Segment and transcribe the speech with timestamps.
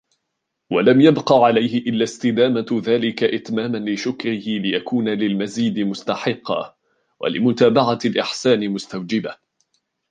[0.69, 6.75] وَلَمْ يَبْقَ عَلَيْهِ إلَّا اسْتِدَامَةُ ذَلِكَ إتْمَامًا لِشُكْرِهِ لِيَكُونَ لِلْمَزِيدِ مُسْتَحِقًّا
[7.19, 9.37] وَلِمُتَابَعَةِ الْإِحْسَانِ مُسْتَوْجِبًا